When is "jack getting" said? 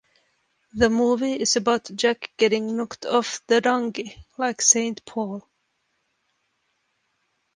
1.95-2.75